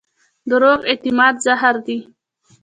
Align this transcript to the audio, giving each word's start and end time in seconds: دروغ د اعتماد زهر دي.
دروغ 0.49 0.79
د 0.83 0.87
اعتماد 0.91 1.35
زهر 1.45 1.75
دي. 1.85 1.97